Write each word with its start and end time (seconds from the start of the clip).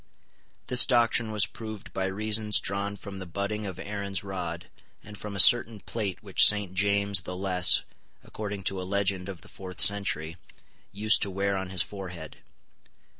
This 0.65 0.87
doctrine 0.87 1.31
was 1.31 1.45
proved 1.45 1.93
by 1.93 2.05
reasons 2.07 2.59
drawn 2.59 2.95
from 2.95 3.19
the 3.19 3.27
budding 3.27 3.67
of 3.67 3.77
Aaron's 3.77 4.23
rod, 4.23 4.67
and 5.03 5.15
from 5.15 5.35
a 5.35 5.39
certain 5.39 5.79
plate 5.81 6.23
which 6.23 6.47
Saint 6.47 6.73
James 6.73 7.21
the 7.21 7.35
Less, 7.35 7.83
according 8.23 8.63
to 8.63 8.81
a 8.81 8.81
legend 8.81 9.29
of 9.29 9.41
the 9.41 9.47
fourth 9.47 9.79
century, 9.79 10.37
used 10.91 11.21
to 11.21 11.29
wear 11.29 11.55
on 11.55 11.69
his 11.69 11.83
forehead. 11.83 12.37